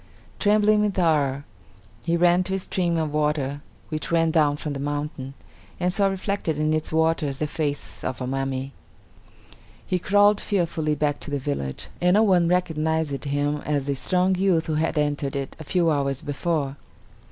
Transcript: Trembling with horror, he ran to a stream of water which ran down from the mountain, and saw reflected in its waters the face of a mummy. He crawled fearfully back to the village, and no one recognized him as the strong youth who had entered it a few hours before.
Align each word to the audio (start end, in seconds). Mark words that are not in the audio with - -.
Trembling 0.39 0.81
with 0.81 0.95
horror, 0.97 1.45
he 2.03 2.17
ran 2.17 2.43
to 2.45 2.55
a 2.55 2.57
stream 2.57 2.97
of 2.97 3.13
water 3.13 3.61
which 3.89 4.11
ran 4.11 4.31
down 4.31 4.57
from 4.57 4.73
the 4.73 4.79
mountain, 4.79 5.35
and 5.79 5.93
saw 5.93 6.07
reflected 6.07 6.57
in 6.57 6.73
its 6.73 6.91
waters 6.91 7.37
the 7.37 7.45
face 7.45 8.03
of 8.03 8.19
a 8.19 8.25
mummy. 8.25 8.73
He 9.85 9.99
crawled 9.99 10.41
fearfully 10.41 10.95
back 10.95 11.19
to 11.19 11.29
the 11.29 11.37
village, 11.37 11.87
and 12.01 12.15
no 12.15 12.23
one 12.23 12.47
recognized 12.47 13.25
him 13.25 13.57
as 13.57 13.85
the 13.85 13.93
strong 13.93 14.33
youth 14.33 14.65
who 14.65 14.73
had 14.73 14.97
entered 14.97 15.35
it 15.35 15.55
a 15.59 15.63
few 15.63 15.91
hours 15.91 16.23
before. 16.23 16.77